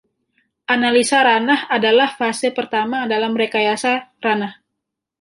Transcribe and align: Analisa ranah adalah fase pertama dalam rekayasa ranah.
Analisa 0.75 1.19
ranah 1.27 1.61
adalah 1.77 2.09
fase 2.19 2.47
pertama 2.57 2.99
dalam 3.13 3.33
rekayasa 3.41 3.93
ranah. 4.25 4.53